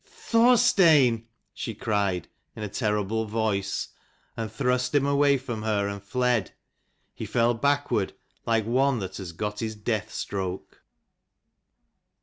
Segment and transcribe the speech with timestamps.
[0.03, 3.89] "Thorstein!" she cried in a terrible voice,
[4.35, 6.53] and thrust him away from her, and fled.
[7.13, 8.13] He fell backward,
[8.47, 10.81] like one that has got his death stroke.